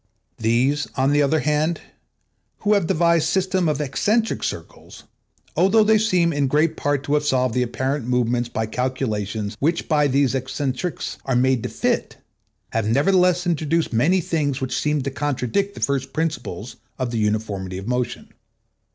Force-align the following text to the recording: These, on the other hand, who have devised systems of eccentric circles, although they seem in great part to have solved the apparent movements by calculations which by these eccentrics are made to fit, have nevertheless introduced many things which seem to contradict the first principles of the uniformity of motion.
These, 0.39 0.87
on 0.95 1.11
the 1.11 1.21
other 1.21 1.41
hand, 1.41 1.79
who 2.61 2.73
have 2.73 2.87
devised 2.87 3.27
systems 3.27 3.69
of 3.69 3.79
eccentric 3.79 4.41
circles, 4.41 5.03
although 5.55 5.83
they 5.83 5.99
seem 5.99 6.33
in 6.33 6.47
great 6.47 6.75
part 6.75 7.03
to 7.03 7.13
have 7.13 7.23
solved 7.23 7.53
the 7.53 7.61
apparent 7.61 8.07
movements 8.07 8.49
by 8.49 8.65
calculations 8.65 9.55
which 9.59 9.87
by 9.87 10.07
these 10.07 10.33
eccentrics 10.33 11.19
are 11.25 11.35
made 11.35 11.61
to 11.61 11.69
fit, 11.69 12.17
have 12.71 12.87
nevertheless 12.87 13.45
introduced 13.45 13.93
many 13.93 14.21
things 14.21 14.59
which 14.59 14.75
seem 14.75 15.03
to 15.03 15.11
contradict 15.11 15.75
the 15.75 15.81
first 15.81 16.13
principles 16.13 16.77
of 16.97 17.11
the 17.11 17.19
uniformity 17.19 17.77
of 17.77 17.87
motion. 17.87 18.29